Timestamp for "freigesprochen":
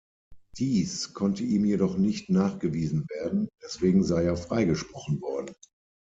4.35-5.21